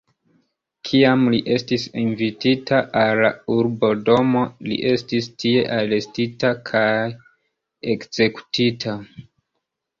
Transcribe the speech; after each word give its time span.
Kiam 0.87 1.25
li 1.33 1.41
estis 1.55 1.83
invitita 2.03 2.79
al 3.03 3.21
la 3.27 3.31
urbodomo, 3.57 4.43
li 4.71 4.79
estis 4.95 5.29
tie 5.45 5.63
arestita 5.79 6.53
kaj 6.73 6.91
ekzekutita. 7.97 9.01